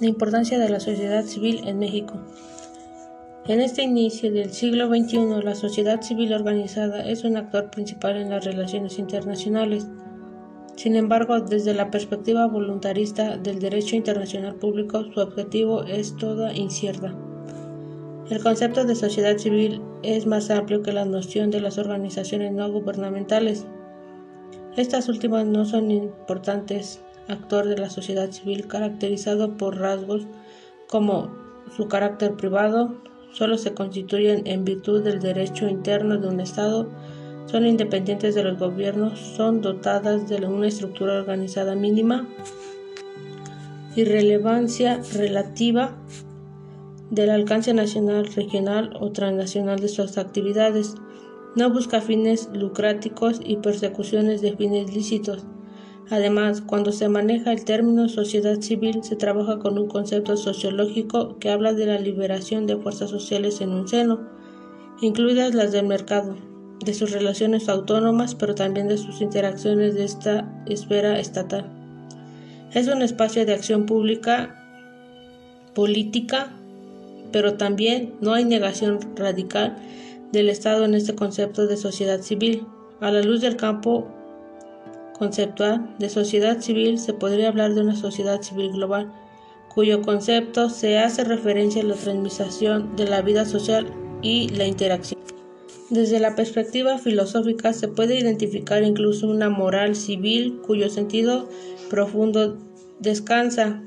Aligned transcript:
La 0.00 0.08
importancia 0.08 0.58
de 0.58 0.70
la 0.70 0.80
sociedad 0.80 1.24
civil 1.24 1.68
en 1.68 1.78
México. 1.78 2.14
En 3.46 3.60
este 3.60 3.82
inicio 3.82 4.32
del 4.32 4.50
siglo 4.50 4.88
XXI, 4.88 5.42
la 5.44 5.54
sociedad 5.54 6.00
civil 6.00 6.32
organizada 6.32 7.06
es 7.06 7.22
un 7.22 7.36
actor 7.36 7.68
principal 7.68 8.16
en 8.16 8.30
las 8.30 8.46
relaciones 8.46 8.98
internacionales. 8.98 9.86
Sin 10.74 10.96
embargo, 10.96 11.40
desde 11.40 11.74
la 11.74 11.90
perspectiva 11.90 12.46
voluntarista 12.46 13.36
del 13.36 13.58
derecho 13.58 13.94
internacional 13.94 14.54
público, 14.54 15.04
su 15.12 15.20
objetivo 15.20 15.82
es 15.84 16.16
toda 16.16 16.54
incierta. 16.54 17.14
El 18.30 18.42
concepto 18.42 18.86
de 18.86 18.94
sociedad 18.94 19.36
civil 19.36 19.82
es 20.02 20.24
más 20.24 20.48
amplio 20.48 20.82
que 20.82 20.92
la 20.92 21.04
noción 21.04 21.50
de 21.50 21.60
las 21.60 21.76
organizaciones 21.76 22.52
no 22.52 22.72
gubernamentales. 22.72 23.66
Estas 24.78 25.10
últimas 25.10 25.44
no 25.44 25.66
son 25.66 25.90
importantes 25.90 27.02
actor 27.30 27.66
de 27.66 27.78
la 27.78 27.90
sociedad 27.90 28.30
civil 28.30 28.66
caracterizado 28.66 29.56
por 29.56 29.78
rasgos 29.78 30.26
como 30.88 31.30
su 31.76 31.88
carácter 31.88 32.34
privado, 32.34 32.96
solo 33.32 33.56
se 33.56 33.74
constituyen 33.74 34.46
en 34.46 34.64
virtud 34.64 35.02
del 35.02 35.20
derecho 35.20 35.68
interno 35.68 36.18
de 36.18 36.28
un 36.28 36.40
Estado, 36.40 36.88
son 37.46 37.66
independientes 37.66 38.34
de 38.34 38.44
los 38.44 38.58
gobiernos, 38.58 39.18
son 39.18 39.60
dotadas 39.60 40.28
de 40.28 40.44
una 40.46 40.68
estructura 40.68 41.14
organizada 41.14 41.74
mínima 41.74 42.28
y 43.96 44.04
relevancia 44.04 45.00
relativa 45.14 45.96
del 47.10 47.30
alcance 47.30 47.74
nacional, 47.74 48.26
regional 48.26 48.96
o 49.00 49.10
transnacional 49.10 49.80
de 49.80 49.88
sus 49.88 50.16
actividades. 50.16 50.94
No 51.56 51.70
busca 51.70 52.00
fines 52.00 52.48
lucráticos 52.52 53.40
y 53.44 53.56
persecuciones 53.56 54.40
de 54.42 54.56
fines 54.56 54.94
lícitos 54.94 55.44
Además, 56.10 56.60
cuando 56.60 56.90
se 56.90 57.08
maneja 57.08 57.52
el 57.52 57.64
término 57.64 58.08
sociedad 58.08 58.60
civil, 58.60 59.04
se 59.04 59.14
trabaja 59.14 59.60
con 59.60 59.78
un 59.78 59.86
concepto 59.86 60.36
sociológico 60.36 61.38
que 61.38 61.50
habla 61.50 61.72
de 61.72 61.86
la 61.86 62.00
liberación 62.00 62.66
de 62.66 62.76
fuerzas 62.76 63.10
sociales 63.10 63.60
en 63.60 63.70
un 63.70 63.86
seno, 63.86 64.20
incluidas 65.00 65.54
las 65.54 65.70
del 65.70 65.86
mercado, 65.86 66.36
de 66.84 66.94
sus 66.94 67.12
relaciones 67.12 67.68
autónomas, 67.68 68.34
pero 68.34 68.56
también 68.56 68.88
de 68.88 68.98
sus 68.98 69.20
interacciones 69.20 69.94
de 69.94 70.04
esta 70.04 70.64
esfera 70.66 71.20
estatal. 71.20 71.70
Es 72.72 72.88
un 72.88 73.02
espacio 73.02 73.46
de 73.46 73.54
acción 73.54 73.86
pública, 73.86 74.56
política, 75.74 76.52
pero 77.30 77.54
también 77.54 78.14
no 78.20 78.34
hay 78.34 78.44
negación 78.44 78.98
radical 79.14 79.76
del 80.32 80.48
Estado 80.48 80.84
en 80.84 80.94
este 80.94 81.14
concepto 81.14 81.68
de 81.68 81.76
sociedad 81.76 82.20
civil. 82.20 82.66
A 83.00 83.12
la 83.12 83.22
luz 83.22 83.40
del 83.40 83.56
campo 83.56 84.08
conceptual 85.20 85.94
de 85.98 86.08
sociedad 86.08 86.60
civil 86.60 86.98
se 86.98 87.12
podría 87.12 87.48
hablar 87.48 87.74
de 87.74 87.82
una 87.82 87.94
sociedad 87.94 88.40
civil 88.40 88.72
global, 88.72 89.12
cuyo 89.68 90.00
concepto 90.00 90.70
se 90.70 90.98
hace 90.98 91.24
referencia 91.24 91.82
a 91.82 91.84
la 91.84 91.94
transmisión 91.94 92.96
de 92.96 93.04
la 93.04 93.20
vida 93.20 93.44
social 93.44 93.86
y 94.22 94.48
la 94.48 94.66
interacción. 94.66 95.20
Desde 95.90 96.20
la 96.20 96.34
perspectiva 96.34 96.96
filosófica 96.96 97.74
se 97.74 97.86
puede 97.86 98.18
identificar 98.18 98.82
incluso 98.82 99.28
una 99.28 99.50
moral 99.50 99.94
civil 99.94 100.58
cuyo 100.66 100.88
sentido 100.88 101.50
profundo 101.90 102.56
descansa 102.98 103.82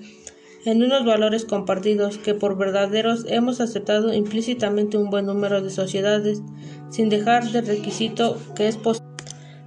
en 0.65 0.83
unos 0.83 1.03
valores 1.03 1.45
compartidos 1.45 2.19
que 2.19 2.35
por 2.35 2.59
verdaderos 2.59 3.25
hemos 3.27 3.59
aceptado 3.59 4.13
implícitamente 4.13 4.97
un 4.97 5.09
buen 5.09 5.25
número 5.25 5.63
de 5.63 5.71
sociedades 5.71 6.43
sin 6.91 7.09
dejar 7.09 7.51
de 7.51 7.61
requisito 7.61 8.37
que 8.55 8.67
es 8.67 8.77
posible 8.77 9.02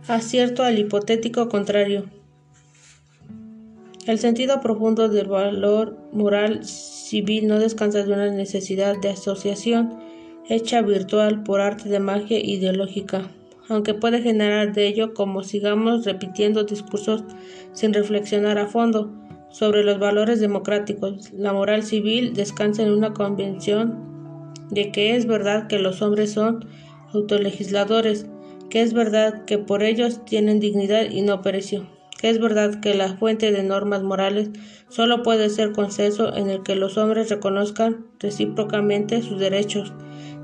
acierto 0.09 0.62
al 0.62 0.79
hipotético 0.79 1.49
contrario. 1.49 2.05
El 4.07 4.19
sentido 4.19 4.61
profundo 4.61 5.09
del 5.09 5.27
valor 5.27 5.98
moral 6.13 6.65
civil 6.65 7.48
no 7.48 7.59
descansa 7.59 8.05
de 8.05 8.13
una 8.13 8.30
necesidad 8.30 8.97
de 9.01 9.08
asociación 9.11 9.98
hecha 10.48 10.80
virtual 10.83 11.42
por 11.42 11.61
arte 11.61 11.89
de 11.89 11.98
magia 11.98 12.39
ideológica, 12.39 13.30
aunque 13.69 13.95
puede 13.95 14.23
generar 14.23 14.73
de 14.73 14.86
ello 14.86 15.13
como 15.13 15.42
sigamos 15.42 16.05
repitiendo 16.05 16.63
discursos 16.63 17.25
sin 17.73 17.92
reflexionar 17.92 18.59
a 18.59 18.69
fondo 18.69 19.13
sobre 19.51 19.83
los 19.83 19.98
valores 19.98 20.39
democráticos. 20.39 21.33
La 21.33 21.53
moral 21.53 21.83
civil 21.83 22.33
descansa 22.35 22.83
en 22.83 22.92
una 22.92 23.13
convención 23.13 24.07
de 24.70 24.92
que 24.92 25.17
es 25.17 25.27
verdad 25.27 25.67
que 25.67 25.80
los 25.80 26.01
hombres 26.01 26.33
son 26.33 26.64
autolegisladores, 27.13 28.27
que 28.71 28.83
es 28.83 28.93
verdad 28.93 29.45
que 29.45 29.59
por 29.59 29.83
ellos 29.83 30.25
tienen 30.25 30.61
dignidad 30.61 31.11
y 31.11 31.23
no 31.23 31.43
pereció, 31.43 31.87
que 32.21 32.31
es 32.31 32.41
verdad 32.41 32.81
que 32.81 32.95
la 32.95 33.17
fuente 33.17 33.53
de 33.53 33.63
normas 33.63 34.03
morales 34.03 34.51
solo 34.89 35.23
puede 35.23 35.51
ser 35.51 35.73
consenso 35.73 36.35
en 36.35 36.51
el 36.51 36.63
que 36.63 36.77
los 36.77 36.97
hombres 36.99 37.31
reconozcan 37.31 38.07
recíprocamente 38.19 39.23
sus 39.23 39.39
derechos, 39.39 39.93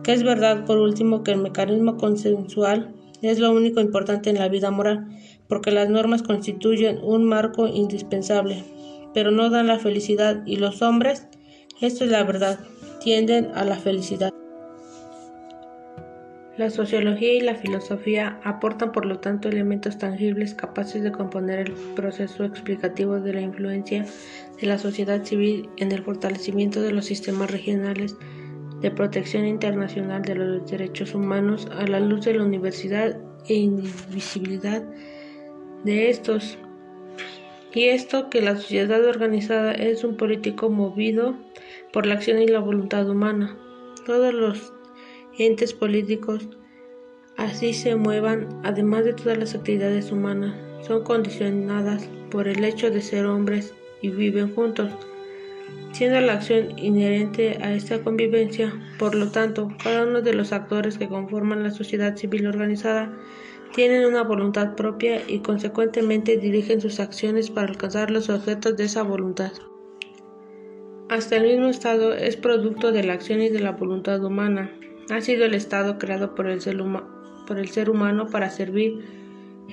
que 0.02 0.12
es 0.12 0.22
verdad 0.22 0.64
por 0.64 0.78
último 0.78 1.22
que 1.22 1.32
el 1.32 1.38
mecanismo 1.38 1.96
consensual 1.96 2.94
es 3.22 3.38
lo 3.38 3.52
único 3.52 3.80
importante 3.80 4.30
en 4.30 4.38
la 4.38 4.48
vida 4.48 4.70
moral, 4.70 5.08
porque 5.48 5.70
las 5.70 5.88
normas 5.88 6.22
constituyen 6.22 6.98
un 7.02 7.24
marco 7.24 7.68
indispensable, 7.68 8.64
pero 9.14 9.30
no 9.30 9.48
dan 9.50 9.68
la 9.68 9.78
felicidad 9.78 10.42
y 10.44 10.56
los 10.56 10.82
hombres, 10.82 11.28
esto 11.80 12.04
es 12.04 12.10
la 12.10 12.24
verdad, 12.24 12.58
tienden 13.00 13.50
a 13.54 13.64
la 13.64 13.76
felicidad. 13.76 14.32
La 16.62 16.70
sociología 16.70 17.32
y 17.32 17.40
la 17.40 17.56
filosofía 17.56 18.38
aportan 18.44 18.92
por 18.92 19.04
lo 19.04 19.18
tanto 19.18 19.48
elementos 19.48 19.98
tangibles 19.98 20.54
capaces 20.54 21.02
de 21.02 21.10
componer 21.10 21.58
el 21.58 21.72
proceso 21.96 22.44
explicativo 22.44 23.18
de 23.18 23.32
la 23.32 23.40
influencia 23.40 24.06
de 24.60 24.66
la 24.68 24.78
sociedad 24.78 25.24
civil 25.24 25.68
en 25.78 25.90
el 25.90 26.04
fortalecimiento 26.04 26.80
de 26.80 26.92
los 26.92 27.06
sistemas 27.06 27.50
regionales 27.50 28.16
de 28.80 28.92
protección 28.92 29.44
internacional 29.44 30.22
de 30.22 30.36
los 30.36 30.70
derechos 30.70 31.16
humanos 31.16 31.66
a 31.72 31.84
la 31.88 31.98
luz 31.98 32.26
de 32.26 32.34
la 32.34 32.44
universidad 32.44 33.18
e 33.48 33.54
invisibilidad 33.54 34.84
de 35.82 36.10
estos. 36.10 36.58
Y 37.74 37.86
esto 37.86 38.30
que 38.30 38.40
la 38.40 38.54
sociedad 38.54 39.04
organizada 39.04 39.72
es 39.72 40.04
un 40.04 40.16
político 40.16 40.70
movido 40.70 41.34
por 41.92 42.06
la 42.06 42.14
acción 42.14 42.40
y 42.40 42.46
la 42.46 42.60
voluntad 42.60 43.10
humana. 43.10 43.58
Todos 44.06 44.32
los 44.32 44.72
entes 45.38 45.72
políticos 45.72 46.48
así 47.36 47.72
se 47.72 47.96
muevan, 47.96 48.48
además 48.62 49.04
de 49.04 49.14
todas 49.14 49.38
las 49.38 49.54
actividades 49.54 50.12
humanas, 50.12 50.54
son 50.86 51.04
condicionadas 51.04 52.08
por 52.30 52.48
el 52.48 52.64
hecho 52.64 52.90
de 52.90 53.00
ser 53.00 53.26
hombres 53.26 53.74
y 54.00 54.10
viven 54.10 54.54
juntos, 54.54 54.90
siendo 55.92 56.20
la 56.20 56.34
acción 56.34 56.78
inherente 56.78 57.58
a 57.62 57.72
esta 57.72 58.02
convivencia. 58.02 58.72
Por 58.98 59.14
lo 59.14 59.28
tanto, 59.30 59.68
cada 59.82 60.04
uno 60.04 60.22
de 60.22 60.34
los 60.34 60.52
actores 60.52 60.98
que 60.98 61.08
conforman 61.08 61.62
la 61.62 61.70
sociedad 61.70 62.16
civil 62.16 62.46
organizada 62.46 63.12
tienen 63.74 64.04
una 64.04 64.22
voluntad 64.22 64.74
propia 64.74 65.22
y 65.26 65.38
consecuentemente 65.38 66.36
dirigen 66.36 66.80
sus 66.80 67.00
acciones 67.00 67.50
para 67.50 67.68
alcanzar 67.68 68.10
los 68.10 68.28
objetos 68.28 68.76
de 68.76 68.84
esa 68.84 69.02
voluntad. 69.02 69.52
Hasta 71.08 71.36
el 71.36 71.44
mismo 71.44 71.68
Estado 71.68 72.14
es 72.14 72.36
producto 72.36 72.92
de 72.92 73.04
la 73.04 73.14
acción 73.14 73.40
y 73.40 73.48
de 73.48 73.60
la 73.60 73.72
voluntad 73.72 74.22
humana, 74.24 74.70
ha 75.14 75.20
sido 75.20 75.44
el 75.44 75.54
Estado 75.54 75.98
creado 75.98 76.34
por 76.34 76.46
el, 76.46 76.60
ser 76.60 76.80
humano 77.90 78.26
para 78.30 78.50
servir 78.50 79.04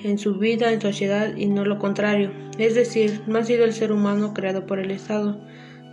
en 0.02 0.18
su 0.18 0.36
vida 0.36 0.72
en 0.72 0.80
sociedad 0.80 1.36
y 1.36 1.46
no 1.46 1.64
lo 1.64 1.78
contrario. 1.78 2.30
Es 2.58 2.74
decir, 2.74 3.22
no 3.26 3.38
ha 3.38 3.44
sido 3.44 3.64
el 3.64 3.72
ser 3.72 3.92
humano 3.92 4.34
creado 4.34 4.66
por 4.66 4.78
el 4.78 4.90
Estado. 4.90 5.40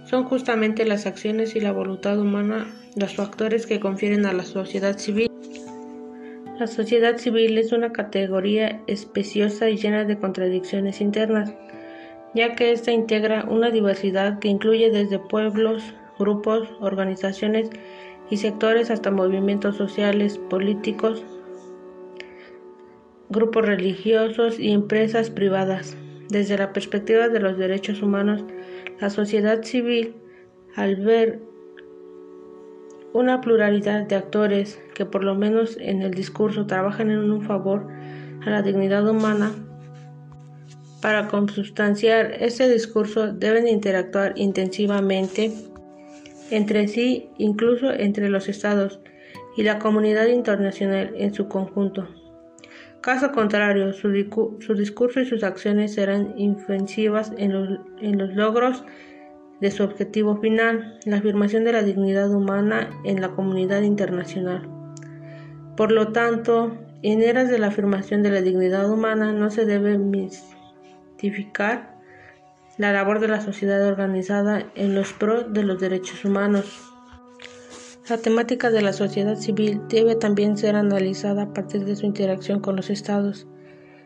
Son 0.05 0.23
justamente 0.23 0.85
las 0.85 1.05
acciones 1.05 1.55
y 1.55 1.59
la 1.59 1.71
voluntad 1.71 2.19
humana 2.19 2.67
los 2.95 3.15
factores 3.15 3.67
que 3.67 3.79
confieren 3.79 4.25
a 4.25 4.33
la 4.33 4.43
sociedad 4.43 4.97
civil. 4.97 5.29
La 6.59 6.65
sociedad 6.65 7.17
civil 7.17 7.57
es 7.57 7.71
una 7.71 7.91
categoría 7.91 8.81
especiosa 8.87 9.69
y 9.69 9.77
llena 9.77 10.05
de 10.05 10.17
contradicciones 10.17 11.01
internas, 11.01 11.53
ya 12.33 12.55
que 12.55 12.71
ésta 12.71 12.91
integra 12.91 13.45
una 13.47 13.69
diversidad 13.69 14.39
que 14.39 14.47
incluye 14.47 14.89
desde 14.89 15.19
pueblos, 15.19 15.83
grupos, 16.17 16.67
organizaciones 16.79 17.69
y 18.29 18.37
sectores 18.37 18.91
hasta 18.91 19.11
movimientos 19.11 19.77
sociales, 19.77 20.37
políticos, 20.49 21.23
grupos 23.29 23.65
religiosos 23.65 24.59
y 24.59 24.71
empresas 24.71 25.29
privadas. 25.29 25.97
Desde 26.29 26.57
la 26.57 26.73
perspectiva 26.73 27.29
de 27.29 27.39
los 27.39 27.57
derechos 27.57 28.01
humanos, 28.01 28.43
la 28.99 29.09
sociedad 29.09 29.63
civil, 29.63 30.15
al 30.75 30.97
ver 30.97 31.39
una 33.13 33.41
pluralidad 33.41 34.05
de 34.07 34.15
actores 34.15 34.79
que 34.93 35.05
por 35.05 35.23
lo 35.23 35.35
menos 35.35 35.77
en 35.79 36.01
el 36.01 36.13
discurso 36.13 36.67
trabajan 36.67 37.09
en 37.09 37.31
un 37.31 37.41
favor 37.41 37.87
a 38.45 38.49
la 38.49 38.61
dignidad 38.61 39.07
humana, 39.09 39.51
para 41.01 41.27
consubstanciar 41.27 42.31
ese 42.39 42.69
discurso 42.69 43.31
deben 43.31 43.67
interactuar 43.67 44.33
intensivamente 44.35 45.53
entre 46.49 46.87
sí, 46.87 47.29
incluso 47.37 47.91
entre 47.91 48.29
los 48.29 48.49
estados 48.49 48.99
y 49.55 49.63
la 49.63 49.79
comunidad 49.79 50.27
internacional 50.27 51.13
en 51.15 51.33
su 51.33 51.47
conjunto. 51.47 52.07
Caso 53.01 53.31
contrario, 53.31 53.93
su, 53.93 54.11
discurso 54.11 55.21
y 55.21 55.25
sus 55.25 55.43
acciones 55.43 55.93
serán 55.93 56.35
ofensivas 56.37 57.31
en 57.37 57.53
los, 57.53 57.79
en 58.01 58.17
los 58.17 58.35
logros 58.35 58.83
de 59.61 59.71
su 59.71 59.83
objetivo 59.83 60.37
final, 60.37 60.99
la 61.05 61.17
afirmación 61.17 61.63
de 61.63 61.73
la 61.73 61.83
dignidad 61.83 62.31
humana 62.31 62.89
en 63.03 63.21
la 63.21 63.29
comunidad 63.29 63.81
internacional. 63.81 64.67
Por 65.75 65.91
lo 65.91 66.11
tanto, 66.11 66.77
en 67.01 67.21
eras 67.21 67.49
de 67.49 67.59
la 67.59 67.67
afirmación 67.67 68.23
de 68.23 68.31
la 68.31 68.41
dignidad 68.41 68.91
humana 68.91 69.31
no 69.31 69.51
se 69.51 69.65
debe 69.65 69.97
mistificar 69.97 71.96
la 72.77 72.93
labor 72.93 73.19
de 73.19 73.27
la 73.27 73.41
sociedad 73.41 73.85
organizada 73.87 74.71
en 74.75 74.93
los 74.93 75.13
pros 75.13 75.51
de 75.51 75.63
los 75.63 75.79
derechos 75.79 76.23
humanos. 76.23 76.65
La 78.07 78.17
temática 78.17 78.69
de 78.69 78.81
la 78.81 78.93
sociedad 78.93 79.35
civil 79.35 79.81
debe 79.89 80.15
también 80.15 80.57
ser 80.57 80.75
analizada 80.75 81.43
a 81.43 81.53
partir 81.53 81.85
de 81.85 81.95
su 81.95 82.05
interacción 82.05 82.61
con 82.61 82.75
los 82.75 82.89
estados. 82.89 83.47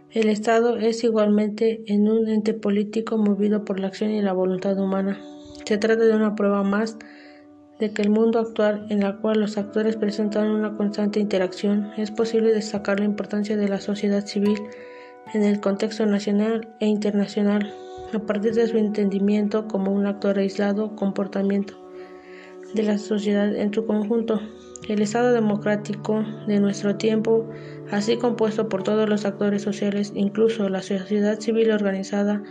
El 0.10 0.30
Estado 0.30 0.78
es 0.78 1.04
igualmente 1.04 1.84
en 1.86 2.10
un 2.10 2.28
ente 2.28 2.54
político 2.54 3.18
movido 3.18 3.64
por 3.64 3.80
la 3.80 3.88
acción 3.88 4.12
y 4.12 4.22
la 4.22 4.34
voluntad 4.34 4.80
humana. 4.80 5.20
Se 5.66 5.78
trata 5.78 6.04
de 6.04 6.16
una 6.16 6.36
prueba 6.36 6.64
más 6.64 6.98
de 7.80 7.92
que 7.94 8.02
el 8.02 8.10
mundo 8.10 8.40
actual 8.40 8.88
en 8.90 9.02
la 9.02 9.18
cual 9.18 9.40
los 9.40 9.58
actores 9.58 9.98
presentan 9.98 10.50
una 10.50 10.78
constante 10.78 11.20
interacción 11.20 11.92
es 11.98 12.12
posible 12.12 12.54
destacar 12.54 13.00
la 13.00 13.06
importancia 13.06 13.58
de 13.58 13.68
la 13.68 13.80
sociedad 13.80 14.26
civil 14.26 14.60
en 15.34 15.44
el 15.44 15.60
contexto 15.60 16.06
nacional 16.06 16.76
e 16.80 16.86
internacional 16.86 17.74
a 18.14 18.20
partir 18.20 18.54
de 18.54 18.68
su 18.68 18.78
entendimiento 18.78 19.68
como 19.68 19.92
un 19.92 20.06
actor 20.06 20.38
aislado 20.38 20.96
comportamiento 20.96 21.76
de 22.74 22.84
la 22.84 22.98
sociedad 22.98 23.56
en 23.56 23.74
su 23.74 23.86
conjunto. 23.86 24.42
El 24.88 25.02
Estado 25.02 25.32
democrático 25.32 26.24
de 26.48 26.60
nuestro 26.60 26.96
tiempo, 26.96 27.48
así 27.92 28.18
compuesto 28.18 28.68
por 28.68 28.84
todos 28.84 29.08
los 29.08 29.26
actores 29.26 29.62
sociales, 29.62 30.12
incluso 30.16 30.70
la 30.70 30.82
sociedad 30.82 31.40
civil 31.40 31.72
organizada, 31.72 32.42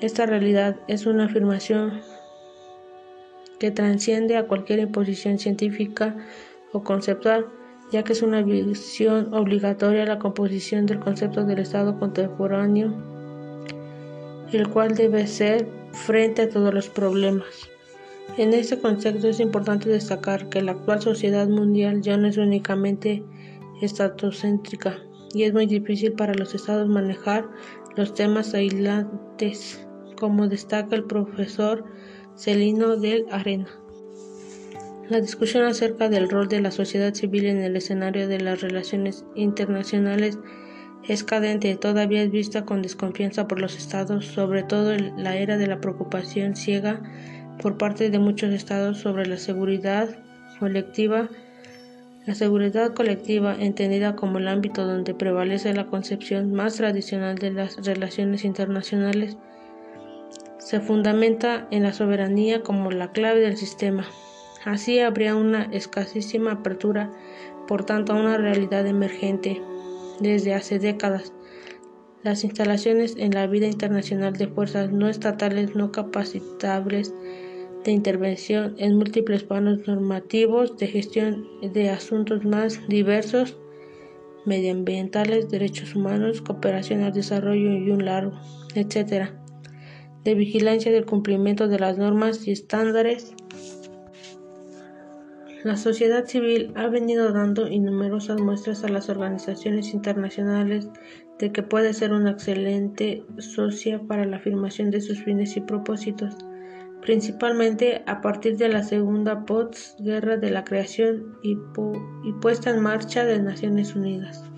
esta 0.00 0.26
realidad 0.26 0.76
es 0.88 1.06
una 1.06 1.24
afirmación 1.24 2.00
que 3.58 3.70
transciende 3.70 4.36
a 4.36 4.46
cualquier 4.46 4.78
imposición 4.78 5.38
científica 5.38 6.16
o 6.72 6.82
conceptual, 6.82 7.46
ya 7.92 8.04
que 8.04 8.12
es 8.12 8.22
una 8.22 8.42
visión 8.42 9.34
obligatoria 9.34 10.04
a 10.04 10.06
la 10.06 10.18
composición 10.18 10.86
del 10.86 11.00
concepto 11.00 11.44
del 11.44 11.58
Estado 11.58 11.98
contemporáneo, 11.98 13.09
el 14.52 14.68
cual 14.68 14.94
debe 14.94 15.26
ser 15.26 15.68
frente 15.92 16.42
a 16.42 16.48
todos 16.48 16.72
los 16.72 16.88
problemas. 16.88 17.70
En 18.36 18.54
este 18.54 18.78
concepto 18.78 19.28
es 19.28 19.40
importante 19.40 19.88
destacar 19.88 20.48
que 20.48 20.62
la 20.62 20.72
actual 20.72 21.02
sociedad 21.02 21.48
mundial 21.48 22.00
ya 22.00 22.16
no 22.16 22.28
es 22.28 22.36
únicamente 22.36 23.24
estatocéntrica 23.82 24.98
y 25.34 25.44
es 25.44 25.52
muy 25.52 25.66
difícil 25.66 26.12
para 26.12 26.34
los 26.34 26.54
estados 26.54 26.88
manejar 26.88 27.48
los 27.96 28.14
temas 28.14 28.54
aislantes 28.54 29.86
como 30.16 30.48
destaca 30.48 30.94
el 30.94 31.04
profesor 31.04 31.84
Celino 32.36 32.96
del 32.96 33.26
Arena. 33.30 33.68
La 35.08 35.20
discusión 35.20 35.64
acerca 35.64 36.08
del 36.08 36.30
rol 36.30 36.46
de 36.46 36.60
la 36.60 36.70
sociedad 36.70 37.14
civil 37.14 37.46
en 37.46 37.58
el 37.58 37.76
escenario 37.76 38.28
de 38.28 38.40
las 38.40 38.60
relaciones 38.60 39.24
internacionales 39.34 40.38
es 41.08 41.24
cadente, 41.24 41.74
todavía 41.76 42.22
es 42.22 42.30
vista 42.30 42.64
con 42.64 42.82
desconfianza 42.82 43.48
por 43.48 43.60
los 43.60 43.76
estados, 43.76 44.26
sobre 44.26 44.62
todo 44.62 44.92
en 44.92 45.22
la 45.22 45.36
era 45.36 45.56
de 45.56 45.66
la 45.66 45.80
preocupación 45.80 46.56
ciega 46.56 47.00
por 47.60 47.78
parte 47.78 48.10
de 48.10 48.18
muchos 48.18 48.52
estados 48.52 48.98
sobre 48.98 49.26
la 49.26 49.36
seguridad 49.36 50.08
colectiva. 50.58 51.28
La 52.26 52.34
seguridad 52.34 52.92
colectiva, 52.92 53.56
entendida 53.58 54.14
como 54.14 54.38
el 54.38 54.46
ámbito 54.46 54.86
donde 54.86 55.14
prevalece 55.14 55.72
la 55.72 55.86
concepción 55.86 56.52
más 56.52 56.76
tradicional 56.76 57.38
de 57.38 57.50
las 57.50 57.84
relaciones 57.84 58.44
internacionales, 58.44 59.38
se 60.58 60.80
fundamenta 60.80 61.66
en 61.70 61.82
la 61.82 61.94
soberanía 61.94 62.62
como 62.62 62.90
la 62.90 63.10
clave 63.10 63.40
del 63.40 63.56
sistema. 63.56 64.04
Así 64.66 65.00
habría 65.00 65.34
una 65.34 65.64
escasísima 65.72 66.52
apertura, 66.52 67.10
por 67.66 67.84
tanto, 67.84 68.12
a 68.12 68.16
una 68.16 68.36
realidad 68.36 68.86
emergente 68.86 69.62
desde 70.20 70.54
hace 70.54 70.78
décadas. 70.78 71.32
Las 72.22 72.44
instalaciones 72.44 73.16
en 73.16 73.32
la 73.32 73.46
vida 73.46 73.66
internacional 73.66 74.34
de 74.34 74.48
fuerzas 74.48 74.92
no 74.92 75.08
estatales 75.08 75.74
no 75.74 75.90
capacitables 75.90 77.14
de 77.84 77.92
intervención 77.92 78.74
en 78.78 78.96
múltiples 78.96 79.42
planos 79.42 79.86
normativos 79.86 80.76
de 80.76 80.86
gestión 80.86 81.46
de 81.62 81.88
asuntos 81.88 82.44
más 82.44 82.86
diversos, 82.88 83.56
medioambientales, 84.44 85.48
derechos 85.48 85.96
humanos, 85.96 86.42
cooperación 86.42 87.02
al 87.02 87.12
desarrollo 87.12 87.72
y 87.72 87.90
un 87.90 88.04
largo, 88.04 88.38
etc 88.74 89.30
de 90.24 90.34
vigilancia 90.34 90.92
del 90.92 91.06
cumplimiento 91.06 91.68
de 91.68 91.78
las 91.78 91.98
normas 91.98 92.46
y 92.46 92.52
estándares. 92.52 93.34
La 95.62 95.76
sociedad 95.76 96.24
civil 96.24 96.72
ha 96.74 96.86
venido 96.88 97.32
dando 97.32 97.68
innumerosas 97.68 98.40
muestras 98.40 98.82
a 98.82 98.88
las 98.88 99.10
organizaciones 99.10 99.92
internacionales 99.92 100.88
de 101.38 101.52
que 101.52 101.62
puede 101.62 101.92
ser 101.92 102.14
una 102.14 102.30
excelente 102.30 103.26
socia 103.36 104.00
para 104.00 104.24
la 104.24 104.38
afirmación 104.38 104.90
de 104.90 105.02
sus 105.02 105.22
fines 105.22 105.58
y 105.58 105.60
propósitos, 105.60 106.34
principalmente 107.02 108.02
a 108.06 108.22
partir 108.22 108.56
de 108.56 108.70
la 108.70 108.82
segunda 108.82 109.44
guerra 109.98 110.38
de 110.38 110.50
la 110.50 110.64
creación 110.64 111.36
y, 111.42 111.58
y 112.24 112.32
puesta 112.40 112.70
en 112.70 112.80
marcha 112.80 113.26
de 113.26 113.42
Naciones 113.42 113.94
Unidas. 113.94 114.49